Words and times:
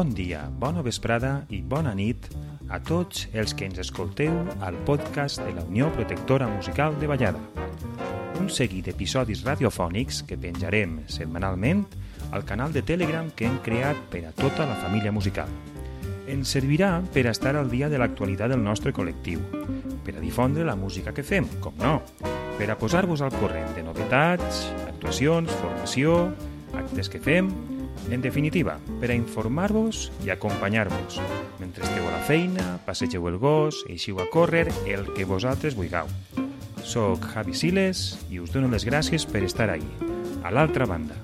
Bon 0.00 0.14
dia, 0.16 0.46
bona 0.56 0.80
vesprada 0.80 1.42
i 1.52 1.58
bona 1.60 1.90
nit 1.92 2.24
a 2.72 2.78
tots 2.80 3.26
els 3.36 3.52
que 3.52 3.66
ens 3.68 3.76
escolteu 3.82 4.32
al 4.64 4.78
podcast 4.88 5.42
de 5.44 5.50
la 5.52 5.60
Unió 5.68 5.90
Protectora 5.92 6.46
Musical 6.48 6.94
de 6.96 7.10
Vallada. 7.10 7.42
Un 8.40 8.46
seguit 8.48 8.86
d'episodis 8.88 9.42
radiofònics 9.44 10.22
que 10.24 10.38
penjarem 10.40 10.94
setmanalment 11.04 11.82
al 12.32 12.46
canal 12.48 12.72
de 12.72 12.80
Telegram 12.80 13.28
que 13.36 13.44
hem 13.44 13.58
creat 13.60 14.00
per 14.08 14.22
a 14.24 14.32
tota 14.38 14.64
la 14.64 14.78
família 14.80 15.12
musical. 15.12 15.52
Ens 16.32 16.54
servirà 16.56 16.94
per 17.12 17.26
a 17.26 17.34
estar 17.36 17.52
al 17.60 17.68
dia 17.68 17.90
de 17.92 18.00
l'actualitat 18.00 18.54
del 18.54 18.64
nostre 18.64 18.94
col·lectiu, 18.96 19.42
per 20.06 20.14
a 20.16 20.22
difondre 20.24 20.64
la 20.64 20.78
música 20.80 21.12
que 21.12 21.26
fem, 21.28 21.44
com 21.60 21.76
no, 21.84 21.98
per 22.56 22.70
a 22.72 22.78
posar-vos 22.80 23.20
al 23.20 23.36
corrent 23.36 23.76
de 23.76 23.84
novetats, 23.84 24.64
actuacions, 24.86 25.52
formació, 25.60 26.30
actes 26.72 27.12
que 27.12 27.20
fem 27.20 27.52
en 28.08 28.22
definitiva, 28.22 28.78
per 29.00 29.10
a 29.10 29.16
informar-vos 29.18 30.08
i 30.24 30.32
acompanyar-vos 30.32 31.20
mentre 31.60 31.84
esteu 31.84 32.06
a 32.08 32.14
la 32.16 32.22
feina, 32.24 32.78
passegeu 32.86 33.28
el 33.28 33.36
gos, 33.38 33.84
eixiu 33.92 34.18
a 34.22 34.26
córrer, 34.32 34.66
el 34.88 35.04
que 35.12 35.28
vosaltres 35.28 35.76
vulgueu. 35.76 36.08
Soc 36.80 37.28
Javi 37.34 37.52
Siles 37.54 38.16
i 38.32 38.40
us 38.40 38.50
dono 38.54 38.70
les 38.72 38.86
gràcies 38.88 39.28
per 39.28 39.44
estar 39.44 39.68
ahí, 39.70 39.84
a 40.42 40.50
l'altra 40.50 40.88
banda. 40.88 41.18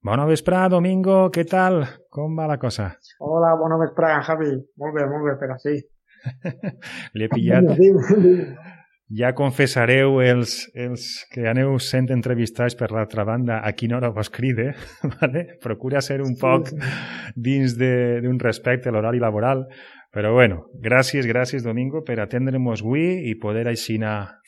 Bona 0.00 0.24
vesprada, 0.24 0.70
Domingo, 0.72 1.26
què 1.34 1.44
tal? 1.44 1.82
Com 2.10 2.38
va 2.38 2.46
la 2.48 2.56
cosa? 2.58 2.94
Hola, 3.20 3.52
bona 3.60 3.76
vesprada, 3.82 4.22
Javi. 4.24 4.54
Molt 4.80 4.96
bé, 4.96 5.04
molt 5.10 5.26
bé, 5.28 5.34
per 5.42 5.50
així. 5.54 5.76
L'he 7.18 7.28
pillat. 7.28 7.68
Ja 9.10 9.32
confessareu 9.34 10.20
els, 10.22 10.68
els 10.78 11.06
que 11.32 11.48
aneu 11.50 11.72
sent 11.82 12.12
entrevistats 12.14 12.76
per 12.78 12.92
l'altra 12.94 13.24
banda 13.26 13.58
a 13.66 13.72
quina 13.74 13.96
hora 13.98 14.12
vos 14.14 14.30
cride, 14.30 14.74
¿vale? 15.20 15.46
procura 15.62 16.00
ser 16.00 16.20
un 16.22 16.36
poc 16.38 16.70
dins 17.34 17.74
d'un 17.80 18.38
respecte 18.38 18.88
a 18.88 18.94
l'horari 18.94 19.18
laboral, 19.18 19.66
però 20.14 20.32
bueno, 20.34 20.64
gràcies, 20.74 21.26
gràcies 21.26 21.66
Domingo 21.66 22.04
per 22.06 22.20
atendre-nos 22.22 22.82
avui 22.82 23.30
i 23.30 23.36
poder 23.38 23.66
així 23.70 23.98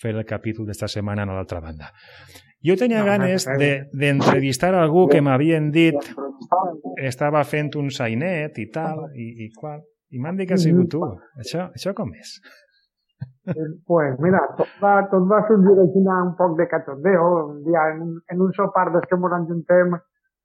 fer 0.00 0.14
el 0.14 0.24
capítol 0.26 0.66
d'esta 0.66 0.88
setmana 0.88 1.22
a 1.22 1.34
l'altra 1.34 1.60
banda. 1.60 1.92
Jo 2.62 2.76
tenia 2.78 3.02
no, 3.02 3.06
ganes 3.06 3.46
d'entrevistar 3.46 4.70
de, 4.70 4.78
algú 4.78 5.08
que 5.10 5.20
m'havien 5.20 5.70
dit 5.74 5.98
estava 7.02 7.42
fent 7.44 7.74
un 7.78 7.90
sainet 7.90 8.58
i 8.58 8.68
tal, 8.70 9.08
i, 9.14 9.46
i 9.46 9.50
qual, 9.54 9.82
i 10.10 10.20
m'han 10.22 10.38
dit 10.38 10.46
que 10.46 10.54
ha 10.54 10.62
sigut 10.62 10.90
tu. 10.92 11.02
Això, 11.42 11.70
això 11.74 11.94
com 11.98 12.12
és? 12.14 12.36
Pues 13.86 14.18
mira, 14.22 14.40
tot 14.58 14.70
va, 14.82 14.92
tot 15.10 15.26
va 15.30 15.40
sorgir 15.48 15.74
així 15.82 16.02
un 16.06 16.32
poc 16.38 16.56
de 16.58 16.68
cachondeo. 16.70 17.24
Un 17.48 17.62
dia 17.66 17.88
en, 17.94 18.16
en 18.30 18.40
un 18.46 18.52
sopar 18.58 18.90
des 18.94 19.06
que 19.10 19.18
ens 19.18 19.36
ajuntem 19.38 19.96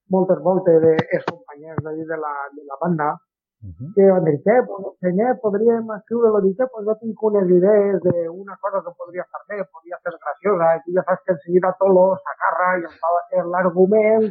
moltes 0.10 0.40
voltes 0.44 0.82
de 0.82 0.96
els 0.98 1.26
companys 1.30 1.84
de 1.84 2.18
la, 2.26 2.34
de 2.56 2.64
la 2.66 2.78
banda 2.82 3.10
Uh 3.58 3.74
-huh. 3.74 3.90
que 3.96 4.04
van 4.06 4.24
dir, 4.24 4.38
què, 4.46 4.56
senyor, 5.02 5.32
podríem 5.42 5.86
escriure-lo, 5.98 6.42
dic, 6.46 6.60
pues 6.72 6.86
jo 6.88 6.94
tinc 7.02 7.24
unes 7.30 7.48
idees 7.58 7.98
d'una 8.06 8.56
cosa 8.62 8.84
que 8.86 8.92
podria 9.00 9.26
fer 9.32 9.42
bé, 9.50 9.66
podria 9.74 9.98
ser 10.04 10.14
graciosa, 10.22 10.68
i 10.86 10.94
ja 10.96 11.04
saps 11.08 11.24
que 11.26 11.34
enseguida 11.34 11.76
Tolo 11.80 12.06
s'agarra 12.22 12.70
i 12.78 12.86
em 12.90 12.96
fa 13.02 13.10
l'argument, 13.54 14.26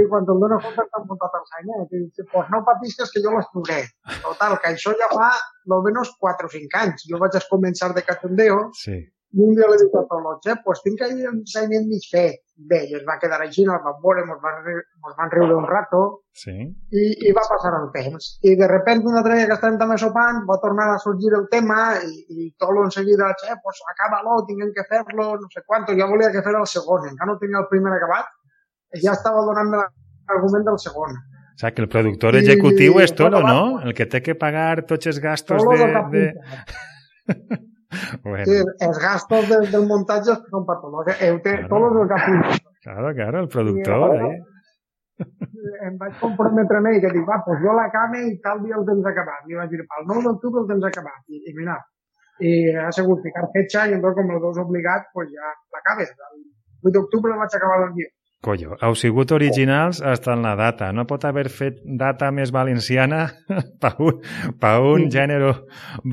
i 0.00 0.06
quan 0.08 0.24
te'l 0.24 0.40
dono 0.40 0.56
compte 0.64 0.82
t'han 0.90 1.04
muntat 1.08 1.36
el 1.38 1.44
i 1.92 1.98
dic, 2.04 2.24
pues 2.32 2.46
no 2.50 2.64
patisques 2.64 3.12
que 3.12 3.22
jo 3.24 3.30
l'escriuré. 3.36 3.80
Total, 4.28 4.52
que 4.60 4.68
això 4.72 4.90
ja 5.00 5.08
fa 5.12 5.28
almenys 5.68 6.16
4 6.24 6.46
o 6.48 6.54
5 6.56 6.80
anys. 6.84 7.04
Jo 7.10 7.18
vaig 7.20 7.36
començar 7.54 7.92
de 7.92 8.02
cachondeo, 8.08 8.70
sí 8.72 8.96
un 9.42 9.54
dia 9.56 9.66
li 9.66 9.76
dic 9.80 9.94
a 9.98 10.04
Tolotge, 10.10 10.54
pues 10.64 10.80
tinc 10.84 11.00
ahí 11.02 11.24
un 11.26 11.40
ensenyament 11.40 11.88
mig 11.90 12.04
fet. 12.10 12.40
Bé, 12.70 12.84
i 12.86 12.94
es 12.94 13.02
va 13.02 13.16
quedar 13.18 13.40
així, 13.42 13.64
el 13.64 13.80
van 13.82 13.96
veure, 14.02 14.22
mos 14.28 14.38
van, 14.42 14.60
mos 15.02 15.16
van 15.18 15.32
riure 15.32 15.56
un 15.58 15.64
rato, 15.66 16.02
sí. 16.38 16.54
i, 16.54 17.02
i 17.26 17.32
va 17.34 17.42
passar 17.50 17.72
el 17.80 17.88
temps. 17.96 18.28
I 18.46 18.54
de 18.60 18.68
repente 18.70 19.10
una 19.10 19.24
altra 19.24 19.40
que 19.40 19.56
estàvem 19.56 19.80
també 19.80 19.96
sopant, 19.98 20.44
va 20.46 20.60
tornar 20.62 20.86
a 20.92 21.00
sorgir 21.02 21.34
el 21.40 21.48
tema, 21.50 21.80
i, 21.98 22.22
i 22.30 22.48
Tolo 22.62 22.86
en 22.86 22.94
seguida, 22.94 23.32
che, 23.42 23.58
pues 23.64 23.82
acaba-lo, 23.96 24.38
tinguem 24.46 24.70
que 24.76 24.86
fer-lo, 24.86 25.28
no 25.42 25.50
sé 25.50 25.64
quant, 25.66 25.90
jo 25.90 26.08
volia 26.14 26.30
que 26.30 26.46
fer 26.46 26.54
el 26.54 26.70
segon, 26.70 27.10
encara 27.10 27.32
no 27.32 27.38
tenia 27.42 27.64
el 27.64 27.68
primer 27.74 27.98
acabat, 27.98 28.30
i 28.94 29.02
ja 29.02 29.18
estava 29.18 29.42
donant-me 29.50 29.82
l'argument 29.82 30.70
del 30.70 30.78
segon. 30.78 31.18
O 31.54 31.58
sea, 31.58 31.74
que 31.74 31.82
el 31.82 31.90
productor 31.90 32.38
executiu 32.38 33.02
és 33.02 33.18
Tolo, 33.18 33.42
no? 33.42 33.80
El 33.82 33.98
que 33.98 34.06
té 34.10 34.22
que 34.22 34.38
pagar 34.38 34.86
tots 34.86 35.10
els 35.10 35.18
gastos 35.22 35.66
de... 35.66 35.86
de... 36.14 36.26
Bueno. 38.24 38.44
Sí, 38.48 38.56
els 38.86 38.98
gastos 39.02 39.48
del, 39.50 39.68
del 39.72 39.86
montatge 39.90 40.36
són 40.48 40.66
per 40.68 40.76
tot. 40.82 41.12
Eu 41.22 41.38
té 41.44 41.58
claro. 41.60 41.70
tots 41.72 42.00
els 42.02 42.10
capítols. 42.14 42.64
Claro, 42.84 43.12
claro, 43.16 43.44
el 43.44 43.48
productor. 43.52 44.16
I, 44.18 44.30
eh? 44.30 45.26
Em 45.86 45.96
vaig 46.00 46.16
comprometre 46.20 46.80
amb 46.80 46.90
ell 46.90 47.00
que 47.04 47.12
dic, 47.14 47.24
va, 47.28 47.38
pues 47.46 47.60
jo 47.62 47.74
l'acame 47.76 48.24
i 48.28 48.34
tal 48.44 48.60
dia 48.64 48.78
el 48.80 48.86
tens 48.88 49.06
acabat. 49.10 49.46
I 49.48 49.60
vaig 49.60 49.70
dir, 49.72 49.86
pel 49.92 50.08
9 50.10 50.24
d'octubre 50.26 50.64
el 50.64 50.70
tens 50.72 50.88
acabat. 50.90 51.22
I, 51.30 51.40
i 51.50 51.54
mira, 51.56 51.78
i 52.42 52.52
ha 52.82 52.90
sigut 52.96 53.22
ficar 53.24 53.46
fetxa 53.54 53.86
i 53.88 53.96
entonces 53.96 54.18
com 54.18 54.34
el 54.34 54.42
veus 54.42 54.60
obligat, 54.64 55.08
pues 55.14 55.30
ja 55.32 55.54
l'acabes. 55.76 56.10
El 56.28 56.42
8 56.90 56.94
d'octubre 56.98 57.38
vaig 57.40 57.56
acabar 57.56 57.80
el 57.86 57.94
guió. 57.96 58.10
Collo, 58.44 58.76
heu 58.84 58.94
sigut 58.98 59.32
originals 59.32 60.02
hasta 60.04 60.34
en 60.36 60.42
la 60.44 60.54
data. 60.58 60.90
No 60.92 61.06
pot 61.08 61.24
haver 61.24 61.46
fet 61.48 61.80
data 62.02 62.28
més 62.34 62.52
valenciana 62.52 63.24
per 63.82 63.94
un, 64.04 64.20
pa 64.60 64.76
un 64.84 65.06
sí. 65.06 65.14
gènere 65.16 65.52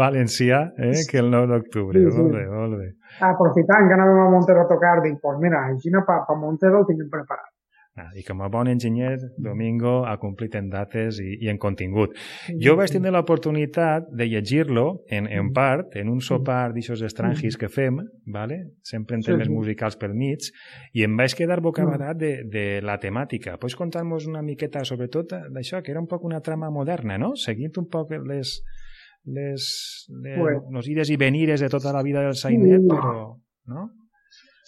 valencià 0.04 0.64
eh, 0.80 0.96
que 1.10 1.20
el 1.20 1.32
9 1.34 1.52
d'octubre. 1.52 2.00
Sí, 2.00 2.08
sí. 2.08 2.18
Molt 2.22 2.38
bé, 2.38 2.46
molt 2.50 2.78
bé. 2.80 2.90
Aprofitant 3.28 3.90
que 3.90 3.98
anàvem 3.98 4.22
a 4.24 4.30
Montero 4.32 4.64
a 4.64 4.70
tocar, 4.70 5.02
dic, 5.04 5.20
pues 5.22 5.42
mira, 5.44 5.66
així 5.74 5.92
no 5.92 6.06
pa, 6.08 6.22
pa 6.28 6.38
Montero 6.40 6.82
el 6.82 6.88
tinc 6.88 7.04
preparat. 7.12 7.51
Ah, 8.00 8.08
I 8.16 8.22
com 8.24 8.40
a 8.40 8.48
bon 8.48 8.70
enginyer, 8.72 9.18
Domingo 9.36 10.06
ha 10.08 10.14
complit 10.20 10.54
en 10.56 10.70
dates 10.72 11.18
i, 11.20 11.34
i 11.44 11.50
en 11.52 11.58
contingut. 11.60 12.14
Jo 12.64 12.78
vaig 12.80 12.94
tenir 12.94 13.12
l'oportunitat 13.12 14.08
de 14.16 14.30
llegir-lo, 14.32 14.86
en, 15.12 15.28
en 15.28 15.50
part, 15.52 15.98
en 16.00 16.08
un 16.08 16.22
sopar 16.24 16.72
d'aixòs 16.72 17.04
estrangis 17.10 17.60
que 17.60 17.68
fem, 17.68 18.00
vale? 18.32 18.62
sempre 18.88 19.20
en 19.20 19.26
temes 19.28 19.44
sí, 19.44 19.52
sí. 19.52 19.58
musicals 19.58 20.00
pel 20.00 20.16
mig, 20.16 20.48
i 20.96 21.04
em 21.04 21.20
vaig 21.20 21.36
quedar 21.36 21.60
bocabadat 21.60 22.16
de, 22.22 22.32
de 22.48 22.66
la 22.80 22.96
temàtica. 22.96 23.58
Pots 23.60 23.76
contar-nos 23.76 24.30
una 24.32 24.46
miqueta, 24.46 24.86
sobretot, 24.88 25.36
d'això, 25.52 25.84
que 25.84 25.92
era 25.92 26.00
un 26.00 26.08
poc 26.08 26.24
una 26.24 26.40
trama 26.40 26.72
moderna, 26.72 27.20
no? 27.20 27.34
Seguint 27.36 27.76
un 27.84 27.92
poc 27.92 28.16
les, 28.16 28.56
les, 29.28 29.68
les 30.16 30.38
pues, 30.40 30.64
los 30.72 30.88
ides 30.88 31.12
i 31.12 31.20
venires 31.20 31.60
de 31.60 31.68
tota 31.68 31.92
la 31.92 32.08
vida 32.08 32.24
del 32.24 32.40
Sainet, 32.40 32.88
però... 32.88 33.34
No? 33.68 33.90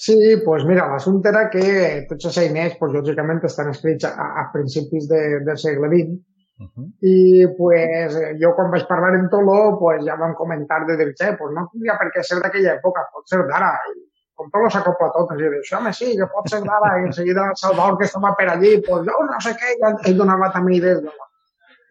Sí, 0.03 0.15
doncs 0.19 0.43
pues 0.43 0.63
mira, 0.67 0.89
l'assumpte 0.91 1.29
era 1.31 1.47
que 1.53 1.63
tots 2.09 2.27
els 2.29 2.37
eines, 2.41 2.77
pues, 2.79 2.91
lògicament, 2.91 3.39
estan 3.47 3.69
escrits 3.71 4.07
a, 4.09 4.29
a 4.41 4.45
principis 4.53 5.07
de, 5.11 5.23
del 5.47 5.59
segle 5.61 5.91
XX, 5.93 6.21
Uh 6.59 6.69
-huh. 6.69 6.87
I 7.01 7.47
pues, 7.57 8.13
jo 8.41 8.53
quan 8.55 8.71
vaig 8.71 8.85
parlar 8.87 9.15
en 9.15 9.29
Tolo 9.29 9.77
pues, 9.79 10.05
ja 10.05 10.15
vam 10.15 10.33
comentar 10.35 10.85
de 10.85 10.97
dir, 10.97 11.13
che, 11.15 11.35
pues, 11.37 11.51
no 11.55 11.67
tindria 11.71 11.97
per 11.97 12.09
què 12.13 12.21
ser 12.23 12.39
d'aquella 12.41 12.75
època, 12.77 13.09
pot 13.13 13.25
ser 13.27 13.41
d'ara. 13.47 13.73
I 13.89 13.93
com 14.35 14.51
Tolo 14.51 14.69
s'acopla 14.69 15.09
tot, 15.15 15.33
i 15.33 15.37
diu, 15.41 15.51
home, 15.77 15.93
sí, 15.93 16.15
que 16.17 16.27
pot 16.35 16.45
ser 16.49 16.61
d'ara. 16.61 16.99
I 16.99 17.05
en 17.07 17.13
seguida 17.13 17.49
el 17.49 17.57
Salvador, 17.63 17.97
que 17.97 18.05
estava 18.05 18.35
per 18.37 18.49
allí, 18.49 18.71
pues, 18.87 19.01
jo 19.07 19.13
no 19.31 19.39
sé 19.45 19.51
què, 19.59 19.69
i 19.79 20.09
ell 20.09 20.17
donava 20.17 20.51
també 20.53 20.75
idees. 20.77 21.01
No? 21.01 21.11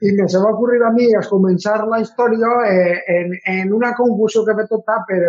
I 0.06 0.08
me 0.16 0.28
se 0.28 0.38
va 0.38 0.54
ocurrir 0.54 0.82
a 0.82 0.92
mi 0.92 1.06
a 1.14 1.26
començar 1.34 1.78
la 1.86 2.00
història 2.00 2.48
eh, 2.76 2.96
en, 3.18 3.26
en 3.56 3.72
una 3.72 3.94
confusió 3.94 4.44
que 4.44 4.54
ve 4.54 4.66
tota 4.66 5.04
per, 5.08 5.22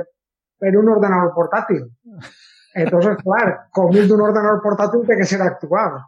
per 0.60 0.78
un 0.78 0.90
ordenador 0.90 1.34
portàtil. 1.34 1.84
Entonces, 2.74 3.18
claro, 3.22 3.58
com 3.72 3.96
és 3.98 4.08
d'un 4.10 4.22
ordenador 4.26 4.62
portàtil 4.64 5.04
té 5.08 5.18
que 5.20 5.28
ser 5.30 5.42
actual. 5.46 6.00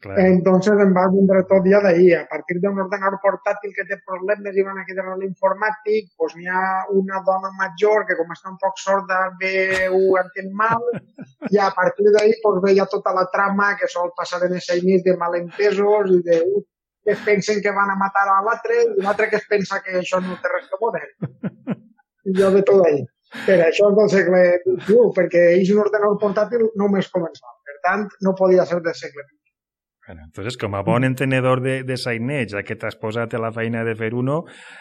Claro. 0.00 0.20
Entonces 0.20 0.78
em 0.78 0.92
va 0.94 1.08
vindre 1.10 1.42
tot 1.50 1.66
ja 1.66 1.80
d'ahir. 1.82 2.12
A 2.18 2.26
partir 2.30 2.58
d'un 2.62 2.78
ordenador 2.84 3.18
portàtil 3.22 3.72
que 3.74 3.86
té 3.88 3.98
problemes 4.06 4.56
i 4.56 4.64
van 4.66 4.78
a 4.78 4.84
quedar 4.86 5.06
a 5.10 5.16
l'informàtic, 5.18 6.12
pues 6.16 6.36
n'hi 6.38 6.46
ha 6.46 6.86
una 6.94 7.22
dona 7.26 7.50
major 7.58 8.06
que 8.06 8.16
com 8.18 8.30
està 8.34 8.52
un 8.52 8.58
poc 8.62 8.78
sorda 8.78 9.20
veu 9.42 9.98
entén 10.22 10.52
mal 10.54 10.84
i 11.50 11.58
a 11.58 11.70
partir 11.74 12.06
d'ahir 12.14 12.38
pues, 12.44 12.62
veia 12.62 12.86
tota 12.86 13.14
la 13.16 13.26
trama 13.34 13.74
que 13.80 13.90
sol 13.90 14.12
passar 14.16 14.42
en 14.46 14.54
ese 14.60 14.78
mig 14.86 15.02
de 15.04 15.16
malentesos 15.18 16.14
i 16.14 16.22
de 16.30 16.40
uh, 16.46 16.64
que 17.04 17.14
es 17.16 17.20
pensen 17.24 17.62
que 17.64 17.74
van 17.74 17.90
a 17.90 17.98
matar 17.98 18.26
a 18.28 18.40
l'altre 18.46 18.82
i 18.84 19.02
l'altre 19.02 19.30
que 19.30 19.38
es 19.42 19.46
pensa 19.50 19.82
que 19.82 19.98
això 20.02 20.22
no 20.22 20.38
té 20.42 20.50
res 20.54 20.70
que 20.70 20.82
modern. 20.82 21.78
I 22.28 22.34
jo 22.38 22.50
de 22.54 22.62
tot 22.70 22.84
ahir. 22.86 23.06
Per 23.46 23.58
això 23.60 23.90
és 23.90 23.96
del 23.98 24.12
segle 24.12 24.44
XXI, 24.64 25.00
perquè 25.16 25.42
és 25.58 25.72
un 25.74 25.82
ordenador 25.84 26.20
portàtil 26.22 26.70
només 26.80 27.10
començava. 27.12 27.58
Per 27.68 27.76
tant, 27.84 28.06
no 28.24 28.36
podia 28.38 28.64
ser 28.68 28.80
del 28.84 28.96
segle 28.96 29.24
XX. 29.26 29.38
Bueno, 30.08 30.22
entonces, 30.24 30.56
com 30.56 30.74
a 30.74 30.80
bon 30.80 31.04
entenedor 31.04 31.60
de, 31.60 31.82
de 31.84 31.98
Sainet, 32.00 32.48
ja 32.48 32.62
que 32.64 32.78
t'has 32.80 32.96
posat 32.96 33.34
a 33.36 33.40
la 33.42 33.50
feina 33.52 33.82
de 33.84 33.92
fer 33.92 34.14
uno, 34.16 34.38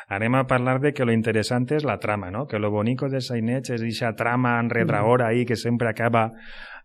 anem 0.07 0.37
a 0.39 0.45
parlar 0.47 0.77
de 0.79 0.93
que 0.95 1.03
lo 1.03 1.11
interessant 1.11 1.67
és 1.75 1.83
la 1.83 1.97
trama, 1.99 2.29
no? 2.31 2.45
Que 2.47 2.61
lo 2.63 2.71
bonico 2.71 3.09
de 3.11 3.19
Sainet 3.19 3.67
és 3.75 3.83
aquesta 3.83 4.13
trama 4.15 4.55
enredraora 4.61 5.27
ahí 5.27 5.43
que 5.43 5.59
sempre 5.59 5.89
acaba 5.89 6.29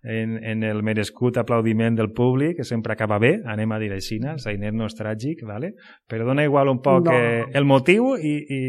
en, 0.03 0.43
en 0.43 0.65
el 0.67 0.82
merescut 0.82 1.38
aplaudiment 1.38 1.94
del 1.94 2.11
públic, 2.11 2.56
que 2.56 2.67
sempre 2.67 2.99
acaba 2.99 3.20
bé, 3.23 3.37
anem 3.47 3.70
a 3.70 3.79
dir 3.79 3.93
així, 3.94 4.19
el 4.19 4.43
Sainet 4.43 4.75
no 4.75 4.91
és 4.91 4.99
tràgic, 4.99 5.47
¿vale? 5.47 5.76
però 6.11 6.26
dona 6.26 6.43
igual 6.43 6.69
un 6.69 6.82
poc 6.82 7.06
no. 7.06 7.15
eh, 7.15 7.44
el 7.55 7.65
motiu 7.65 8.17
i, 8.19 8.37
i, 8.43 8.62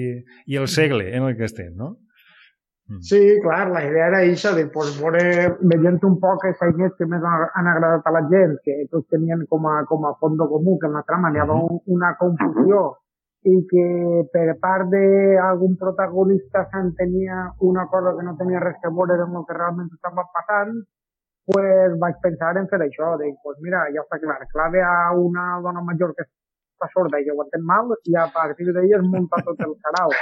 i 0.54 0.62
el 0.62 0.70
segle 0.70 1.16
en 1.18 1.26
el 1.26 1.34
que 1.36 1.50
estem, 1.50 1.74
no? 1.74 1.96
Mm. 2.90 3.00
Sí, 3.00 3.20
clar, 3.42 3.70
la 3.72 3.82
idea 3.86 4.08
era 4.10 4.20
això, 4.26 4.52
de 4.56 4.66
pues, 4.74 4.90
veure, 5.00 5.22
veient 5.72 6.02
un 6.04 6.18
poc 6.24 6.44
els 6.50 6.58
sainets 6.60 6.98
que 7.00 7.08
més 7.08 7.24
han 7.24 7.70
agradat 7.72 8.10
a 8.10 8.12
la 8.16 8.24
gent, 8.34 8.58
que 8.66 8.76
tots 8.92 9.08
tenien 9.14 9.46
com 9.50 9.70
a, 9.72 9.78
com 9.88 10.04
a 10.10 10.12
fons 10.20 10.44
comú, 10.52 10.76
que 10.82 10.90
en 10.92 11.00
la 11.00 11.06
trama 11.08 11.32
n'hi 11.32 11.40
havia 11.40 11.56
mm 11.56 11.70
-hmm. 11.70 11.96
una 11.96 12.16
confusió 12.20 12.84
i 13.44 13.56
que 13.70 13.86
per 14.34 14.56
part 14.60 14.88
d'algun 14.92 15.76
protagonista 15.80 16.68
s'entenia 16.72 17.54
una 17.60 17.88
cosa 17.92 18.16
que 18.18 18.24
no 18.24 18.36
tenia 18.40 18.60
res 18.60 18.78
que 18.82 18.90
veure 18.90 19.20
amb 19.24 19.36
el 19.40 19.46
que 19.48 19.58
realment 19.58 19.90
estava 19.92 20.24
passant, 20.36 20.78
pues 21.46 21.98
vaig 22.00 22.16
pensar 22.24 22.58
en 22.58 22.70
fer 22.72 22.80
això, 22.86 23.18
de, 23.20 23.34
pues 23.44 23.58
mira, 23.66 23.84
ja 23.96 24.04
està 24.06 24.20
clar, 24.20 24.40
clave 24.54 24.82
a 24.82 25.12
una 25.12 25.60
dona 25.66 25.82
major 25.82 26.14
que 26.16 26.24
està 26.74 26.90
sorda 26.94 27.20
i 27.22 27.26
que 27.26 27.34
ho 27.34 27.44
entén 27.44 27.64
mal, 27.70 27.92
i 28.10 28.18
a 28.20 28.26
partir 28.34 28.68
d'ahir 28.74 28.98
es 29.00 29.06
munta 29.08 29.40
tot 29.46 29.60
el 29.66 29.76
canal. 29.86 30.14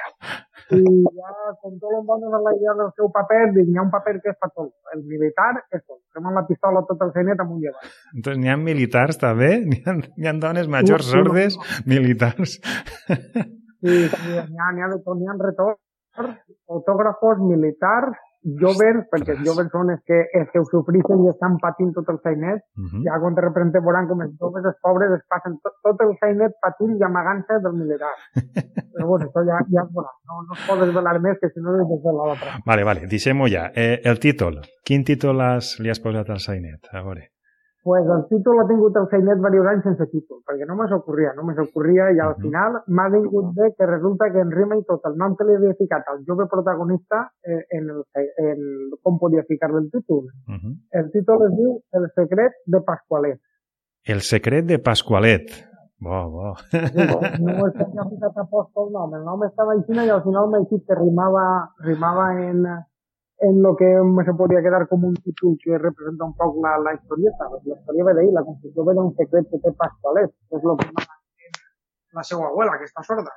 I 0.71 0.81
ja, 1.17 1.31
com 1.61 1.77
tot 1.81 1.95
el 1.97 2.03
món 2.07 2.25
la 2.31 2.53
idea 2.57 2.75
del 2.79 2.91
seu 2.95 3.11
paper, 3.15 3.41
dic, 3.57 3.69
hi 3.71 3.79
ha 3.79 3.85
un 3.85 3.91
paper 3.93 4.15
que 4.23 4.33
és 4.33 4.39
per 4.39 4.51
tot. 4.53 4.71
El 4.95 5.03
militar 5.07 5.51
és 5.63 5.81
tot. 5.83 5.99
Fem 6.15 6.29
la 6.35 6.45
pistola 6.47 6.83
tot 6.89 7.01
el 7.07 7.13
cenet 7.15 7.43
amunt 7.43 7.63
i 7.63 7.71
avall. 7.71 7.93
Entonces, 8.15 8.41
n'hi 8.43 8.51
ha 8.51 8.57
militars 8.59 9.21
també? 9.21 9.51
N'hi 9.71 9.81
ha, 9.85 9.97
ha 10.29 10.35
dones 10.41 10.69
majors 10.71 11.07
uh, 11.07 11.15
sordes 11.17 11.57
no, 11.57 11.67
no. 11.67 11.85
militars? 11.95 12.57
Sí, 13.81 13.95
n'hi 13.95 14.37
ha, 14.37 14.71
ha 14.71 14.91
de 14.91 14.99
tot, 15.01 15.15
n'hi 15.17 15.29
ha 15.31 15.37
retorn, 15.41 15.79
fotògrafos, 16.69 17.41
militars, 17.47 18.19
jovens, 18.61 19.05
perquè 19.11 19.35
els 19.35 19.43
jovens 19.45 19.71
són 19.73 19.91
els 19.93 20.01
que, 20.07 20.19
els 20.39 20.49
que 20.51 20.61
ho 20.61 20.65
sofreixen 20.69 21.23
i 21.25 21.29
estan 21.31 21.57
patint 21.61 21.91
tot 21.97 22.09
el 22.13 22.19
feinet, 22.25 22.63
uh 22.77 22.85
-huh. 22.85 23.01
ja 23.05 23.19
quan 23.21 23.35
de 23.37 23.41
repente 23.41 23.79
veuran 23.79 24.07
com 24.07 24.21
els 24.21 24.33
joves, 24.39 24.65
els 24.65 24.79
pobres, 24.81 25.11
es 25.17 25.25
passen 25.29 25.59
tot, 25.63 25.75
tot 25.83 26.01
el 26.07 26.15
feinet 26.21 26.55
patint 26.61 26.95
i 26.97 27.03
amagant-se 27.03 27.59
del 27.63 27.75
militar. 27.81 28.15
Però 28.93 29.07
bueno, 29.07 29.25
això 29.27 29.41
ja, 29.49 29.57
ja 29.75 29.83
veurà. 29.93 30.11
No, 30.27 30.41
no 30.47 30.53
es 30.53 30.65
pot 30.67 30.79
desvelar 30.79 31.19
més, 31.21 31.37
que 31.39 31.49
si 31.49 31.59
no 31.61 31.75
es 31.81 31.87
de 31.87 32.13
l'altre. 32.17 32.49
Vale, 32.65 32.83
vale, 32.83 33.07
deixem-ho 33.07 33.47
ja. 33.47 33.71
Eh, 33.75 34.01
el 34.03 34.19
títol. 34.19 34.61
Quin 34.83 35.03
títol 35.03 35.41
has, 35.41 35.77
li 35.79 35.89
has 35.89 35.99
posat 35.99 36.29
al 36.29 36.39
Sainet? 36.39 36.89
A 36.91 37.03
veure 37.03 37.29
pues 37.83 38.05
el 38.05 38.23
títol 38.29 38.59
l'ha 38.59 38.67
tingut 38.69 38.97
el 38.99 39.07
Feinet 39.09 39.39
diversos 39.41 39.69
anys 39.71 39.85
sense 39.87 40.07
títol, 40.11 40.41
perquè 40.45 40.67
no 40.69 40.75
me 40.77 40.85
s'ocorria, 40.89 41.33
no 41.37 41.45
me 41.47 41.55
s'ocorria 41.57 42.11
i 42.13 42.19
al 42.21 42.35
final 42.41 42.77
m'ha 42.87 43.07
vingut 43.13 43.55
bé 43.57 43.71
que 43.77 43.87
resulta 43.89 44.29
que 44.33 44.43
en 44.45 44.51
rima 44.53 44.77
i 44.77 44.83
tot 44.89 45.07
el 45.09 45.17
nom 45.21 45.35
que 45.37 45.47
li 45.47 45.57
havia 45.57 45.77
ficat 45.79 46.11
al 46.11 46.21
jove 46.27 46.45
protagonista 46.51 47.23
eh, 47.41 47.63
en, 47.79 47.89
el, 47.95 48.29
en 48.45 48.61
com 49.01 49.17
podia 49.21 49.45
ficar-li 49.49 49.81
el 49.81 49.89
títol. 49.89 50.29
Uh 50.47 50.59
-huh. 50.59 50.75
El 51.01 51.11
títol 51.11 51.47
es 51.47 51.57
diu 51.57 51.81
El 51.97 52.07
secret 52.13 52.53
de 52.65 52.81
Pasqualet. 52.81 53.41
El 54.05 54.21
secret 54.21 54.65
de 54.65 54.79
Pasqualet. 54.79 55.49
Bo, 56.01 56.29
bo. 56.33 56.55
Sí, 56.71 56.77
no 56.77 57.67
és 57.67 57.73
que 57.77 57.83
havia 57.85 58.05
ficat 58.09 58.37
a 58.37 58.45
post 58.49 58.77
el 58.81 58.87
nom, 58.93 59.11
el 59.13 59.23
nom 59.23 59.43
estava 59.45 59.73
així 59.73 59.93
i 59.93 60.09
al 60.09 60.23
final 60.23 60.49
m'ha 60.49 60.61
dit 60.69 60.81
que 60.87 60.95
rimava, 60.97 61.43
rimava 61.85 62.25
en, 62.41 62.65
en 63.41 63.61
lo 63.61 63.75
que 63.75 63.89
se 64.25 64.33
podría 64.33 64.61
quedar 64.61 64.87
como 64.87 65.07
un 65.07 65.15
título 65.15 65.57
que 65.63 65.77
representa 65.77 66.25
un 66.25 66.35
poco 66.35 66.61
la, 66.61 66.77
la 66.77 66.93
historieta. 66.93 67.49
La 67.65 67.75
historia 67.79 68.03
ve 68.05 68.13
de 68.13 68.21
ahí, 68.21 68.31
la 68.31 68.43
construcció 68.43 68.85
ve 68.85 68.93
d'un 68.93 69.13
secret 69.17 69.49
que 69.49 69.57
té 69.63 69.71
Pasqualet, 69.77 70.29
que 70.49 70.59
és 70.59 70.67
lo 70.67 70.77
que 70.77 70.89
la 72.13 72.23
seva 72.27 72.51
abuela, 72.51 72.77
que 72.77 72.85
està 72.85 73.01
sorda. 73.07 73.33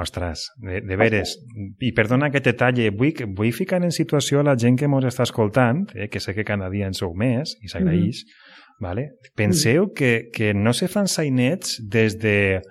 Ostres, 0.00 0.48
de, 0.56 0.80
de 0.86 0.96
veres. 0.96 1.36
I 1.78 1.92
perdona 1.94 2.30
que 2.34 2.42
te 2.42 2.54
talle, 2.58 2.88
vull, 2.90 3.22
vull 3.36 3.52
ficar 3.54 3.82
en 3.84 3.94
situació 3.94 4.42
la 4.42 4.56
gent 4.58 4.78
que 4.80 4.88
ens 4.88 5.06
està 5.12 5.26
escoltant, 5.28 5.84
eh, 5.94 6.08
que 6.10 6.22
sé 6.22 6.34
que 6.34 6.46
cada 6.46 6.70
dia 6.72 6.88
en 6.90 6.96
sou 6.96 7.14
més, 7.14 7.54
i 7.60 7.68
s'agraeix, 7.68 8.24
mm 8.24 8.30
-hmm. 8.30 8.82
vale? 8.86 9.04
penseu 9.36 9.84
mm 9.84 9.88
-hmm. 9.88 9.94
que, 9.94 10.30
que 10.34 10.54
no 10.54 10.72
se 10.72 10.88
fan 10.88 11.06
sainets 11.06 11.78
des 11.86 12.18
de 12.18 12.62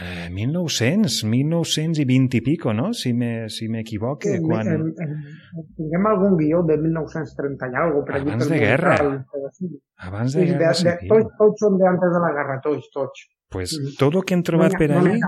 Eh, 0.00 0.30
1900, 0.30 1.24
1920 1.24 2.36
i 2.38 2.40
pico, 2.40 2.72
no? 2.72 2.92
Si 2.94 3.12
m'equivoque. 3.12 4.30
Me, 4.30 4.38
si 4.38 4.42
quan... 4.46 4.68
En, 4.70 4.86
en, 4.94 5.66
tinguem 5.76 6.06
algun 6.06 6.38
guió 6.38 6.62
de 6.68 6.78
1930 6.78 7.68
i 7.68 7.78
alguna 7.82 8.06
cosa. 8.06 8.22
Abans 8.22 8.48
de 8.48 8.60
guerra. 8.62 8.96
Abans 9.98 10.38
de 10.38 10.46
guerra. 10.46 10.72
De, 10.72 10.88
de, 10.88 10.96
tots, 11.10 11.36
tots 11.40 11.66
són 11.66 11.78
d'antes 11.82 12.14
de 12.14 12.22
la 12.24 12.32
guerra, 12.38 12.58
tots, 12.64 12.88
tots. 12.94 13.26
Pues 13.52 13.74
sí. 13.74 13.90
tot 13.98 14.14
el 14.16 14.24
que 14.24 14.32
hem 14.32 14.42
trobat 14.46 14.72
no 14.72 14.78
per 14.80 14.88
no 14.94 15.02
ahí, 15.02 15.18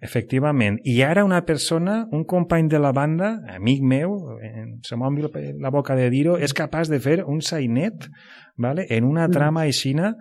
efectivament. 0.00 0.78
I 0.88 1.02
ara 1.04 1.26
una 1.26 1.42
persona, 1.44 1.98
un 2.16 2.24
company 2.24 2.70
de 2.72 2.80
la 2.80 2.94
banda, 2.96 3.34
amic 3.52 3.84
meu, 3.84 4.16
se 4.86 4.96
m'ha 4.96 5.10
la 5.60 5.74
boca 5.74 5.98
de 5.98 6.08
dir-ho, 6.08 6.38
és 6.40 6.56
capaç 6.56 6.88
de 6.88 7.02
fer 7.04 7.18
un 7.26 7.42
sainet 7.44 8.08
vale? 8.56 8.86
en 8.88 9.04
una 9.04 9.28
trama 9.28 9.66
aixina 9.68 10.14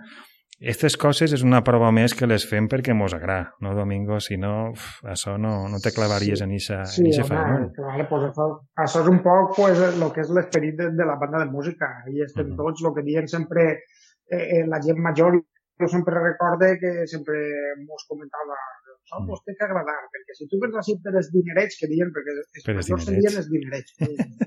aquestes 0.63 0.95
coses 0.95 1.33
és 1.35 1.41
una 1.43 1.59
prova 1.67 1.89
més 1.91 2.13
que 2.15 2.27
les 2.29 2.45
fem 2.47 2.69
perquè 2.71 2.93
mos 2.95 3.11
agrada, 3.15 3.51
no, 3.65 3.73
Domingo? 3.75 4.19
Si 4.23 4.37
no, 4.39 4.71
uf, 4.71 5.01
això 5.11 5.35
no, 5.35 5.51
no 5.67 5.79
te 5.83 5.91
clavaries 5.91 6.39
sí. 6.39 6.45
en 6.45 6.53
eixa 6.55 6.77
sí, 6.87 7.03
en 7.11 7.33
home, 7.35 7.65
clar, 7.75 8.05
pues 8.07 8.29
això, 8.29 8.45
això 8.79 9.01
és 9.03 9.09
un 9.11 9.19
poc 9.25 9.57
pues, 9.57 9.81
el 9.89 10.05
que 10.15 10.23
és 10.23 10.31
l'esperit 10.37 10.77
de, 10.79 10.87
de 10.95 11.07
la 11.09 11.17
banda 11.19 11.41
de 11.43 11.49
música. 11.51 11.89
I 12.07 12.23
estem 12.23 12.47
uh 12.47 12.53
-huh. 12.53 12.61
tots, 12.61 12.85
el 12.87 12.93
que 12.95 13.03
diuen 13.09 13.27
sempre 13.27 13.65
eh, 14.31 14.45
eh, 14.55 14.63
la 14.73 14.79
gent 14.85 14.99
major, 15.03 15.35
jo 15.81 15.87
sempre 15.91 16.15
recorde 16.15 16.77
que 16.79 16.91
sempre 17.11 17.37
mos 17.83 18.07
comentava 18.07 18.55
no, 19.11 19.17
uh 19.19 19.27
-huh. 19.27 19.43
té 19.43 19.51
que 19.57 19.65
agradar, 19.65 19.99
perquè 20.13 20.33
si 20.39 20.47
tu 20.47 20.55
vens 20.61 20.75
així 20.79 20.95
per 21.03 21.13
els 21.19 21.29
dinerets, 21.35 21.75
que 21.79 21.91
diuen, 21.91 22.09
perquè 22.15 22.31
els 22.39 22.63
per 22.65 22.75
majors 22.75 23.03
se'n 23.03 23.19
diuen 23.19 23.35
els 23.41 23.49
dinerets. 23.51 23.91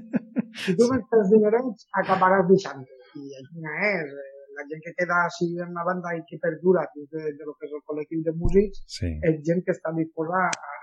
si 0.65 0.73
tu 0.79 0.85
vens 0.91 1.05
per 1.11 1.19
els 1.21 1.31
dinerets, 1.35 1.79
acabaràs 2.01 2.49
deixant. 2.49 2.81
I 3.21 3.23
això 3.41 3.77
és, 3.93 4.09
eh, 4.25 4.36
la 4.59 4.67
gent 4.71 4.83
que 4.85 4.95
queda 4.99 5.21
així 5.25 5.51
en 5.67 5.77
la 5.77 5.85
banda 5.89 6.15
i 6.17 6.23
que 6.29 6.41
perdura 6.43 6.87
dins 6.95 7.11
de, 7.13 7.37
de 7.39 7.45
lo 7.49 7.55
que 7.57 7.69
és 7.69 7.77
el 7.77 7.85
col·lectiu 7.91 8.25
de 8.27 8.35
músics 8.41 8.83
sí. 8.99 9.13
és 9.31 9.43
gent 9.49 9.63
que 9.67 9.75
està 9.77 9.93
disposada 9.97 10.51
a 10.73 10.77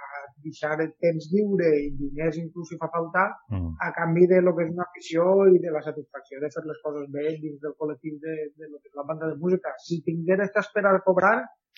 deixar 0.43 0.75
el 0.83 0.91
temps 1.03 1.27
lliure 1.31 1.69
i 1.79 1.89
diners 1.97 2.37
inclús 2.41 2.69
si 2.71 2.77
fa 2.81 2.89
falta 2.93 3.25
mm. 3.49 3.73
a 3.87 3.89
canvi 3.97 4.27
de 4.33 4.41
lo 4.45 4.55
que 4.55 4.67
és 4.67 4.73
una 4.75 4.85
afició 4.85 5.25
i 5.55 5.59
de 5.63 5.73
la 5.73 5.83
satisfacció 5.87 6.41
de 6.43 6.51
fer 6.55 6.63
les 6.69 6.79
coses 6.85 7.09
bé 7.15 7.35
dins 7.43 7.59
del 7.63 7.75
col·lectiu 7.79 8.19
de, 8.23 8.35
de 8.59 8.69
lo 8.69 8.79
que 8.79 8.91
és 8.91 8.97
la 8.99 9.07
banda 9.09 9.31
de 9.31 9.39
música. 9.43 9.73
Si 9.85 10.01
tingueres 10.07 10.51
que 10.53 10.63
esperar 10.63 10.95
a 10.97 11.03
cobrar, 11.07 11.37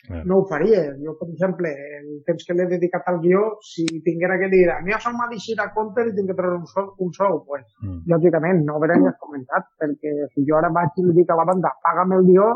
Yeah. 0.10 0.24
No 0.30 0.40
ho 0.40 0.46
faria. 0.50 0.81
Jo, 1.02 1.16
per 1.19 1.28
exemple, 1.31 1.72
el 2.00 2.22
temps 2.28 2.46
que 2.48 2.56
l'he 2.57 2.68
dedicat 2.72 3.07
al 3.12 3.19
guió, 3.24 3.44
si 3.66 3.86
tinguera 4.06 4.38
que 4.42 4.50
dir, 4.54 4.66
a 4.74 4.80
mi 4.86 4.94
això 4.96 5.13
m'ha 5.16 5.30
deixat 5.31 5.63
a 5.63 5.72
compte 5.75 6.06
i 6.06 6.13
tinc 6.18 6.31
que 6.31 6.38
treure 6.38 6.60
un 6.60 6.69
sou, 6.72 6.92
un 7.06 7.12
sou 7.18 7.42
pues, 7.48 7.66
mm. 7.81 8.04
lògicament, 8.13 8.63
no 8.68 8.78
haurem 8.78 9.10
comentat, 9.22 9.69
perquè 9.81 10.30
si 10.34 10.46
jo 10.48 10.60
ara 10.60 10.72
vaig 10.75 11.02
i 11.02 11.07
li 11.07 11.18
dic 11.22 11.34
a 11.34 11.40
la 11.40 11.48
banda, 11.50 11.74
paga'm 11.86 12.16
el 12.19 12.25
guió, 12.30 12.52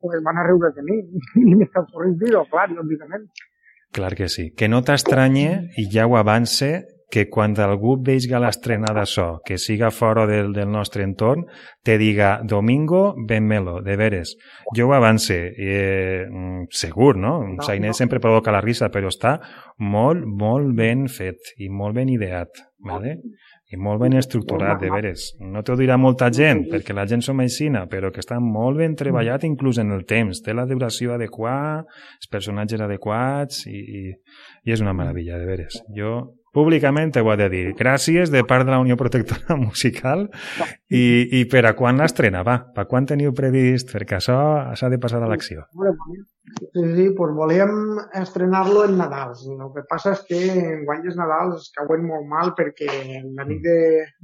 pues 0.00 0.22
van 0.24 0.38
a 0.38 0.46
riure 0.46 0.72
de 0.76 0.84
mi. 0.86 0.98
I 1.52 1.54
m'està 1.54 1.84
corrent 1.92 2.18
dir-ho, 2.20 2.44
clar, 2.50 2.68
lògicament. 2.74 3.28
Clar 3.94 4.12
que 4.14 4.28
sí. 4.28 4.50
Que 4.52 4.68
no 4.68 4.82
t'estranye, 4.84 5.50
i 5.80 5.88
ja 5.92 6.06
ho 6.06 6.18
avance, 6.18 6.72
que 7.10 7.28
quan 7.32 7.56
algú 7.64 7.96
veiga 8.04 8.40
l'estrena 8.42 8.92
d'això, 8.92 9.40
que 9.44 9.56
siga 9.58 9.90
fora 9.90 10.26
del, 10.28 10.52
del 10.52 10.68
nostre 10.68 11.06
entorn, 11.06 11.46
te 11.82 11.96
diga, 11.98 12.38
Domingo, 12.44 13.14
benmelo, 13.16 13.80
de 13.82 13.96
veres. 13.96 14.36
Jo 14.76 14.90
ho 14.90 14.94
avance, 14.94 15.38
eh, 15.56 16.26
mm, 16.28 16.68
segur, 16.70 17.16
no? 17.16 17.38
No, 17.46 17.62
Sainet 17.64 17.94
no. 17.94 17.98
sempre 17.98 18.20
provoca 18.20 18.52
la 18.52 18.60
risa, 18.60 18.90
però 18.92 19.08
està 19.08 19.38
molt, 19.78 20.26
molt 20.26 20.74
ben 20.76 21.08
fet 21.08 21.54
i 21.56 21.70
molt 21.72 21.96
ben 21.96 22.12
ideat, 22.12 22.60
¿vale? 22.84 23.18
i 23.68 23.76
molt 23.76 24.00
ben 24.00 24.16
estructurat, 24.16 24.78
de 24.80 24.88
veres. 24.88 25.34
No 25.44 25.60
t'ho 25.60 25.74
dirà 25.76 25.98
molta 26.00 26.30
gent, 26.32 26.62
perquè 26.70 26.94
la 26.96 27.04
gent 27.08 27.20
som 27.24 27.40
aixina, 27.44 27.82
però 27.90 28.08
que 28.14 28.22
està 28.24 28.38
molt 28.40 28.80
ben 28.80 28.94
treballat 28.96 29.44
inclús 29.44 29.80
en 29.82 29.92
el 29.92 30.06
temps. 30.08 30.40
Té 30.44 30.54
la 30.56 30.64
duració 30.68 31.12
adequada, 31.18 31.82
els 32.16 32.32
personatges 32.32 32.80
adequats 32.80 33.66
i, 33.68 33.76
i, 33.76 34.02
i 34.64 34.72
és 34.72 34.80
una 34.84 34.96
meravella, 34.96 35.36
de 35.36 35.50
veres. 35.50 35.82
Jo 35.92 36.14
públicament 36.54 37.14
ho 37.18 37.32
he 37.32 37.36
de 37.40 37.48
dir. 37.52 37.66
Gràcies 37.78 38.32
de 38.34 38.44
part 38.48 38.66
de 38.66 38.72
la 38.74 38.80
Unió 38.80 38.96
Protectora 38.96 39.56
Musical 39.66 40.28
i, 40.88 41.04
i 41.40 41.44
per 41.50 41.64
a 41.66 41.74
quan 41.78 42.00
l'estrena, 42.00 42.42
va? 42.46 42.58
Per 42.74 42.86
quan 42.90 43.06
teniu 43.06 43.34
previst? 43.36 43.92
Perquè 43.94 44.18
això 44.18 44.38
s'ha 44.78 44.90
de 44.92 44.98
passar 45.02 45.22
a 45.22 45.30
l'acció. 45.30 45.66
Sí, 46.72 46.82
sí, 46.96 47.06
pues 47.16 47.34
volíem 47.36 47.72
estrenar-lo 48.16 48.84
en 48.86 48.96
Nadal. 48.96 49.34
El 49.36 49.68
que 49.74 49.84
passa 49.90 50.14
és 50.16 50.24
que 50.28 50.38
en 50.48 50.84
guanyes 50.88 51.16
Nadal 51.18 51.54
es 51.58 51.68
cauen 51.76 52.06
molt 52.08 52.26
mal 52.30 52.54
perquè 52.58 52.88
la 52.88 53.44
nit 53.48 53.60
de, 53.64 53.78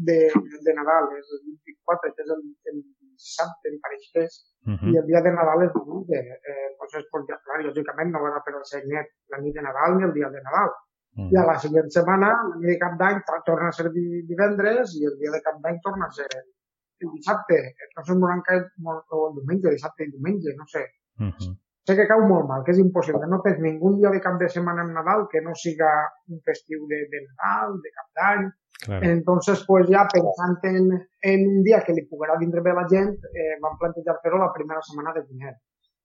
de, 0.08 0.18
de 0.64 0.76
Nadal 0.78 1.10
és 1.18 1.34
el 1.36 1.42
24, 1.44 2.14
que 2.16 2.24
és 2.24 2.32
el, 2.32 2.44
el 2.72 2.80
dissabte, 3.14 3.70
em 3.72 3.76
pareix 3.84 4.08
que 4.12 4.24
és, 4.28 4.40
uh 4.66 4.72
-huh. 4.74 4.92
i 4.92 4.98
el 5.00 5.06
dia 5.10 5.20
de 5.26 5.32
Nadal 5.36 5.64
és 5.66 5.72
diumenge. 5.76 6.20
Eh, 6.50 6.66
entonces, 6.72 7.04
pues, 7.10 7.24
ja, 7.28 7.38
clar, 7.44 7.60
lògicament 7.64 8.10
no 8.10 8.24
van 8.24 8.36
a 8.38 8.42
fer 8.46 8.54
el 8.54 8.66
segnet 8.72 9.06
la 9.32 9.38
nit 9.44 9.54
de 9.54 9.62
Nadal 9.62 9.96
ni 9.96 10.04
el 10.08 10.12
dia 10.18 10.28
de 10.30 10.42
Nadal. 10.42 10.70
Mm. 11.16 11.30
I 11.30 11.38
a 11.38 11.46
la 11.46 11.58
següent 11.62 11.90
setmana, 11.94 12.30
el 12.48 12.60
dia 12.62 12.72
de 12.72 12.78
cap 12.80 12.94
d'any, 13.00 13.20
torna 13.46 13.70
a 13.70 13.76
ser 13.76 13.90
divendres 13.94 14.96
i 14.98 15.06
el 15.10 15.18
dia 15.20 15.34
de 15.34 15.42
cap 15.44 15.60
d'any 15.62 15.78
torna 15.84 16.08
a 16.08 16.14
ser 16.16 16.30
el 16.34 17.10
dissabte. 17.12 17.60
Entonces 17.88 18.16
m'ho 18.16 18.30
han 18.32 18.42
caet 18.46 18.70
molt, 18.86 19.04
o 19.10 19.28
el 19.28 19.36
diumenge, 19.38 19.70
dissabte 19.76 20.06
i 20.06 20.10
diumenge, 20.10 20.56
no 20.58 20.66
sé. 20.66 20.86
Mm 21.20 21.30
-hmm. 21.30 21.54
Sé 21.84 21.96
que 21.96 22.06
cau 22.08 22.22
molt 22.26 22.48
mal, 22.48 22.62
que 22.64 22.72
és 22.72 22.78
impossible. 22.80 23.26
No 23.28 23.42
tens 23.44 23.58
ningú 23.60 23.90
dia 23.96 24.10
de 24.10 24.20
cap 24.20 24.38
de 24.40 24.48
setmana 24.48 24.82
en 24.82 24.94
Nadal 24.96 25.26
que 25.30 25.42
no 25.44 25.54
siga 25.54 25.90
un 26.32 26.40
festiu 26.40 26.86
de, 26.88 27.00
de 27.12 27.18
Nadal, 27.26 27.74
de 27.84 27.90
cap 27.98 28.08
d'any. 28.16 28.44
Claro. 28.86 29.04
Entonces, 29.10 29.64
pues 29.66 29.86
ja 29.88 30.08
pensant 30.12 30.64
en, 30.64 30.88
en 31.32 31.40
un 31.48 31.62
dia 31.62 31.82
que 31.84 31.92
li 31.92 32.06
poguerà 32.08 32.38
vindre 32.40 32.60
bé 32.64 32.72
la 32.72 32.86
gent, 32.88 33.14
eh, 33.32 33.54
vam 33.60 33.76
plantejar 33.78 34.16
fer-ho 34.22 34.38
la 34.38 34.52
primera 34.56 34.80
setmana 34.82 35.12
de 35.12 35.22
gener. 35.28 35.54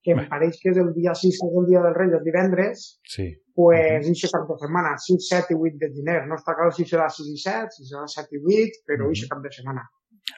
Que 0.03 0.15
em 0.15 0.24
pareix 0.32 0.58
que 0.62 0.72
és 0.72 0.79
el 0.79 0.94
dia 0.96 1.13
6, 1.13 1.38
és 1.44 1.60
el 1.62 1.68
dia 1.68 1.84
del 1.84 1.96
rei, 1.98 2.12
el 2.15 2.24
divendres, 2.24 2.86
sí. 3.03 3.27
pues, 3.56 4.08
uh 4.08 4.15
-huh. 4.15 4.32
cap 4.32 4.48
de 4.50 4.58
setmana, 4.63 4.96
6, 4.98 5.29
7 5.29 5.53
i 5.53 5.58
8 5.58 5.77
de 5.84 5.89
gener. 5.96 6.20
No 6.27 6.36
està 6.36 6.56
clar 6.56 6.72
si 6.72 6.86
serà 6.86 7.10
6 7.10 7.27
i 7.36 7.38
7, 7.38 7.68
si 7.77 7.84
serà 7.91 8.08
7 8.08 8.36
i 8.38 8.39
8, 8.39 8.84
però 8.88 9.06
uh 9.08 9.12
-huh. 9.12 9.29
cap 9.29 9.41
de 9.44 9.51
setmana. 9.51 9.84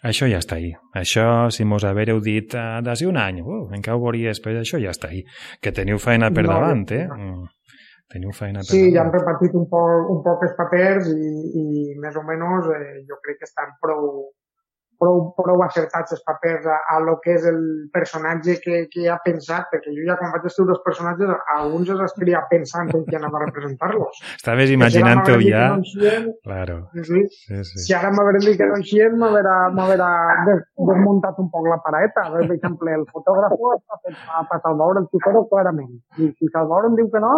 Això 0.07 0.27
ja 0.29 0.39
està 0.39 0.55
ahí. 0.55 0.71
Això, 0.97 1.49
si 1.51 1.65
mos 1.67 1.83
havereu 1.83 2.21
dit 2.23 2.53
uh, 2.55 2.81
d'ací 2.85 3.05
un 3.05 3.17
any, 3.17 3.41
uh, 3.41 3.69
encara 3.75 3.97
ho 3.97 4.03
veuria 4.03 4.31
després, 4.31 4.57
això 4.57 4.79
ja 4.81 4.93
està 4.95 5.09
ahí. 5.09 5.23
Que 5.61 5.71
teniu 5.71 5.99
feina 5.99 6.31
per 6.31 6.45
no, 6.45 6.53
davant, 6.53 6.85
eh? 6.91 7.07
No. 7.07 7.15
Mm. 7.15 7.49
Teniu 8.11 8.31
feina 8.31 8.59
per 8.59 8.71
Sí, 8.71 8.77
davant. 8.79 8.93
ja 8.95 9.01
han 9.03 9.13
repartit 9.13 9.53
un 9.55 9.67
poc, 9.71 10.09
un 10.15 10.21
poc 10.23 10.43
els 10.47 10.55
papers 10.57 11.07
i, 11.11 11.31
i 11.61 11.65
més 12.03 12.15
o 12.19 12.23
menys 12.27 12.71
eh, 12.75 13.03
jo 13.07 13.19
crec 13.23 13.39
que 13.39 13.49
estan 13.49 13.75
prou, 13.83 14.31
prou, 15.01 15.21
prou 15.37 15.63
acertats 15.65 16.15
els 16.15 16.23
papers 16.27 16.67
a, 16.69 16.77
a 16.93 16.99
lo 17.03 17.17
que 17.23 17.35
és 17.37 17.47
el 17.49 17.61
personatge 17.93 18.57
que, 18.63 18.83
que 18.93 19.07
ha 19.09 19.17
pensat, 19.25 19.67
perquè 19.73 19.93
jo 19.95 20.05
ja 20.07 20.17
quan 20.19 20.33
vaig 20.35 20.45
escriure 20.49 20.75
els 20.75 20.83
personatges, 20.85 21.33
alguns 21.55 21.91
els 21.95 22.03
escrivia 22.05 22.43
pensant 22.51 22.91
en 22.97 23.05
qui 23.07 23.17
anava 23.17 23.41
a 23.41 23.45
representar-los. 23.47 24.21
Estaves 24.37 24.73
imaginant-ho 24.75 25.39
ja. 25.43 25.65
No 25.75 26.35
claro. 26.45 26.77
Sí. 26.93 27.23
Sí, 27.29 27.63
sí. 27.71 27.85
Si 27.87 27.95
ara 27.97 28.11
m'hauré 28.13 28.41
dit 28.43 28.57
que 28.59 28.69
no 28.69 28.77
eixien, 28.79 29.17
m'haurà 29.21 30.11
des, 30.47 30.63
desmuntat 30.91 31.39
un 31.41 31.49
poc 31.53 31.69
la 31.71 31.79
paraeta. 31.85 32.27
Per 32.35 32.45
exemple, 32.57 32.93
el 32.99 33.07
fotògraf 33.11 33.57
està 33.77 34.01
fet 34.05 34.21
a, 34.29 34.45
Salvador 34.61 35.01
el 35.01 35.09
Chicoro 35.13 35.45
clarament. 35.51 35.93
I 36.21 36.29
si 36.37 36.51
Salvador 36.53 36.91
em 36.91 36.99
diu 36.99 37.09
que 37.13 37.23
no, 37.23 37.33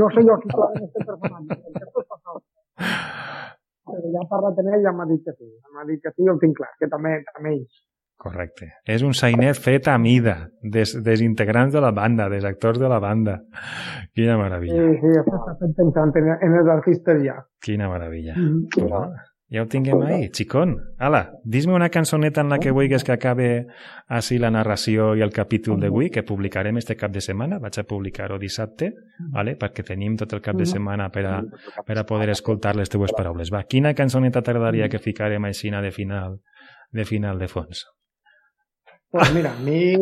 no 0.00 0.10
sé 0.14 0.24
jo 0.28 0.40
qui 0.42 0.52
personatge. 0.56 1.60
Perquè 1.66 1.86
és 1.86 2.08
però 2.16 3.15
ja 4.14 4.24
parlat 4.30 4.58
amb 4.62 4.72
ell 4.74 4.86
ja 4.86 4.92
m'ha 4.92 5.06
dit 5.10 5.22
que 5.24 5.34
sí. 5.36 5.50
M'ha 5.74 5.84
dit 5.90 6.02
que 6.02 6.12
sí, 6.14 6.28
ho 6.28 6.36
tinc 6.42 6.56
clar, 6.58 6.72
que 6.80 6.88
també, 6.92 7.18
també 7.34 7.54
ells. 7.56 7.82
Correcte. 8.16 8.70
És 8.88 9.02
un 9.04 9.12
sainet 9.12 9.58
fet 9.60 9.88
a 9.92 9.98
mida, 10.00 10.36
des, 10.62 10.94
des 11.04 11.20
integrants 11.20 11.74
de 11.74 11.82
la 11.84 11.92
banda, 11.92 12.30
des 12.32 12.46
actors 12.48 12.80
de 12.80 12.88
la 12.88 12.98
banda. 12.98 13.36
Quina 14.16 14.38
meravella. 14.40 14.86
Sí, 14.88 15.00
sí, 15.02 15.12
està 15.20 15.72
pensant 15.76 16.16
en, 16.22 16.30
en 16.48 16.60
els 16.62 16.70
artistes 16.78 17.20
ja. 17.26 17.36
Quina 17.62 17.90
meravella. 17.92 18.34
Mm 18.36 18.68
-hmm. 18.72 19.34
Ja 19.48 19.62
ho 19.62 19.66
tinguem 19.70 20.00
ahí, 20.02 20.24
xicón. 20.34 20.72
Ala, 20.98 21.20
dis-me 21.44 21.74
una 21.76 21.88
cançoneta 21.94 22.42
en 22.42 22.48
la 22.50 22.58
que 22.58 22.72
vulguis 22.74 23.04
que 23.06 23.14
acabe 23.14 23.50
així 24.10 24.40
la 24.42 24.50
narració 24.50 25.12
i 25.14 25.22
el 25.22 25.30
capítol 25.30 25.78
d'avui, 25.78 26.10
que 26.10 26.24
publicarem 26.26 26.80
este 26.80 26.96
cap 26.98 27.14
de 27.14 27.22
setmana. 27.22 27.60
Vaig 27.62 27.78
a 27.78 27.86
publicar-ho 27.86 28.40
dissabte, 28.42 28.90
vale? 29.30 29.54
perquè 29.54 29.86
tenim 29.86 30.16
tot 30.18 30.34
el 30.34 30.42
cap 30.42 30.58
de 30.58 30.66
setmana 30.66 31.12
per 31.14 31.26
a, 31.30 31.36
per 31.86 31.98
a 31.98 32.06
poder 32.08 32.32
escoltar 32.34 32.74
les 32.74 32.90
teues 32.90 33.14
paraules. 33.14 33.52
Va, 33.54 33.62
quina 33.70 33.94
cançoneta 33.94 34.42
t'agradaria 34.42 34.90
que 34.90 34.98
ficarem 34.98 35.44
així 35.46 35.70
de 35.70 35.92
final, 35.92 36.40
de 36.90 37.04
final 37.04 37.38
de 37.38 37.46
fons? 37.46 37.86
Pues 39.08 39.32
mira, 39.32 39.52
a 39.52 39.60
mi, 39.62 39.94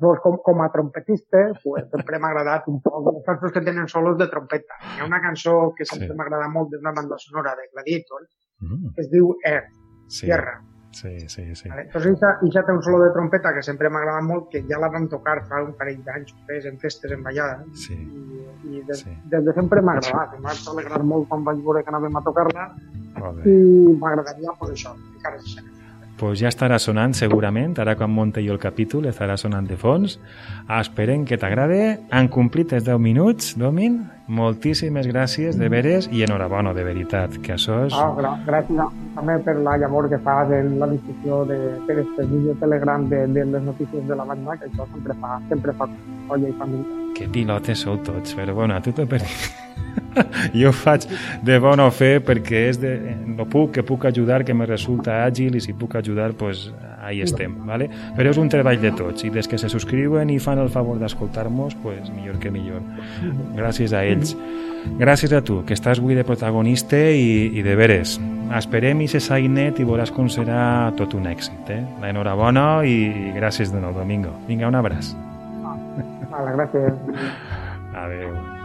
pues, 0.00 0.20
com, 0.22 0.38
com 0.42 0.62
a 0.62 0.70
trompetista, 0.72 1.52
pues, 1.62 1.84
sempre 1.92 2.18
m'ha 2.18 2.30
agradat 2.32 2.64
un 2.72 2.80
poc 2.80 3.10
les 3.10 3.26
cançons 3.26 3.52
que 3.52 3.60
tenen 3.60 3.86
solos 3.86 4.16
de 4.18 4.26
trompeta. 4.32 4.78
Hi 4.96 5.02
ha 5.02 5.06
una 5.06 5.20
cançó 5.20 5.74
que 5.76 5.84
sempre 5.84 6.08
sí. 6.08 6.16
m'agrada 6.16 6.48
molt, 6.48 6.72
és 6.72 6.80
una 6.80 6.94
banda 6.96 7.18
sonora 7.20 7.52
de 7.58 7.68
Gladiator, 7.74 8.24
mm. 8.62 8.92
es 9.02 9.10
diu 9.10 9.34
Air, 9.44 9.64
sí. 10.06 10.26
Tierra. 10.26 10.60
Sí, 10.92 11.12
sí, 11.26 11.54
sí. 11.56 11.68
Vale? 11.70 11.86
Entonces, 11.88 12.20
i 12.44 12.50
ja 12.52 12.62
té 12.66 12.72
un 12.76 12.82
solo 12.84 12.98
de 13.00 13.10
trompeta 13.14 13.54
que 13.56 13.62
sempre 13.64 13.88
m'ha 13.88 14.02
agradat 14.02 14.26
molt, 14.28 14.50
que 14.52 14.60
ja 14.68 14.80
la 14.80 14.90
vam 14.92 15.08
tocar 15.08 15.38
fa 15.48 15.62
un 15.64 15.72
parell 15.78 16.02
d'anys, 16.04 16.34
en 16.68 16.78
festes, 16.82 17.14
en 17.16 17.24
ballades, 17.24 17.86
sí. 17.86 17.96
i, 17.96 18.44
i 18.76 18.84
des, 18.88 19.00
sí. 19.00 19.16
des 19.32 19.44
de 19.48 19.56
sempre 19.56 19.80
m'ha 19.80 19.96
agradat. 19.96 20.36
Va 20.44 20.56
alegrar 20.74 21.02
molt 21.14 21.30
quan 21.32 21.48
vaig 21.48 21.64
veure 21.64 21.82
que 21.82 21.94
anàvem 21.94 22.20
a 22.20 22.24
tocar-la, 22.28 22.68
i 23.48 23.56
m'agradaria, 24.04 24.52
pues, 24.60 24.76
això, 24.76 24.92
ficar 25.16 25.38
això 25.38 25.70
pues 26.22 26.38
ja 26.38 26.46
estarà 26.52 26.76
sonant 26.78 27.16
segurament, 27.18 27.72
ara 27.82 27.96
quan 27.98 28.12
monte 28.14 28.44
jo 28.44 28.52
el 28.54 28.60
capítol 28.62 29.08
estarà 29.10 29.34
sonant 29.40 29.66
de 29.66 29.74
fons. 29.80 30.20
Esperem 30.70 31.24
que 31.26 31.38
t'agrade. 31.40 31.80
Han 32.14 32.28
complit 32.30 32.76
els 32.76 32.86
10 32.86 33.00
minuts, 33.02 33.56
Domin. 33.58 33.98
Moltíssimes 34.28 35.08
gràcies, 35.10 35.58
de 35.58 35.68
veres, 35.72 36.06
i 36.12 36.22
enhorabona, 36.22 36.72
de 36.76 36.84
veritat, 36.86 37.40
que 37.42 37.56
això 37.56 37.82
és... 37.88 37.96
Oh, 37.98 38.12
gràcies 38.46 39.00
també 39.16 39.38
per 39.44 39.56
la 39.60 39.76
llavor 39.82 40.08
que 40.10 40.20
fas 40.22 40.50
en 40.54 40.78
la 40.80 40.88
difusió 40.92 41.42
de, 41.48 41.58
per 41.88 41.98
este 42.04 42.26
vídeo 42.30 42.54
telegram 42.60 43.08
de, 43.10 43.26
de 43.26 43.44
les 43.44 43.66
notícies 43.66 44.06
de 44.08 44.16
la 44.16 44.24
banda, 44.28 44.56
que 44.56 44.70
això 44.70 44.86
sempre 44.92 45.18
fa, 45.20 45.40
sempre 45.50 45.74
fa 45.76 45.90
colla 46.28 46.48
i 46.48 46.54
família. 46.60 47.02
Que 47.18 47.28
pilotes 47.28 47.84
sou 47.84 47.98
tots, 48.06 48.38
però 48.38 48.54
bueno, 48.54 48.78
a 48.78 48.80
tu 48.84 48.94
te 48.96 49.06
per... 49.06 49.20
jo 50.58 50.70
ho 50.70 50.74
faig 50.76 51.06
de 51.44 51.58
bona 51.62 51.88
fe 51.94 52.16
perquè 52.24 52.66
és 52.70 52.80
de, 52.82 52.94
no 53.26 53.46
puc, 53.50 53.72
que 53.76 53.86
puc 53.86 54.06
ajudar, 54.10 54.42
que 54.44 54.54
me 54.54 54.66
resulta 54.68 55.22
àgil 55.26 55.56
i 55.56 55.62
si 55.64 55.74
puc 55.76 55.96
ajudar, 56.00 56.32
pues 56.38 56.70
ahí 57.02 57.20
estem, 57.20 57.54
¿vale? 57.66 57.88
Però 58.16 58.30
és 58.30 58.38
un 58.38 58.50
treball 58.52 58.80
de 58.80 58.92
tots 58.96 59.26
i 59.26 59.30
des 59.34 59.48
que 59.50 59.58
se 59.58 59.68
subscriuen 59.72 60.30
i 60.30 60.38
fan 60.42 60.60
el 60.62 60.70
favor 60.70 61.00
d'escoltar-nos, 61.02 61.74
pues 61.82 62.10
millor 62.14 62.38
que 62.42 62.52
millor. 62.54 62.82
Gràcies 63.58 63.92
a 63.92 64.04
ells. 64.06 64.36
Gràcies 64.98 65.32
a 65.34 65.42
tu, 65.46 65.60
que 65.66 65.74
estàs 65.78 66.00
avui 66.02 66.16
de 66.18 66.24
protagonista 66.26 66.98
i, 66.98 67.50
i 67.58 67.66
de 67.66 67.74
veres. 67.78 68.18
Esperem 68.52 69.02
i 69.04 69.08
se 69.08 69.22
sainet 69.22 69.78
i 69.80 69.86
veuràs 69.88 70.12
com 70.14 70.28
serà 70.30 70.92
tot 70.98 71.14
un 71.18 71.28
èxit. 71.30 71.70
Eh? 71.72 71.82
L'enhorabona 72.02 72.82
i 72.86 72.96
gràcies 73.36 73.72
de 73.74 73.82
nou, 73.82 73.94
Domingo. 73.96 74.34
Vinga, 74.48 74.70
un 74.70 74.78
abraç. 74.78 75.14
Vale, 76.32 76.56
gràcies. 76.58 76.98
Adéu. 77.94 78.61